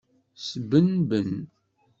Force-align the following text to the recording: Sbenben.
Sbenben. 0.47 1.31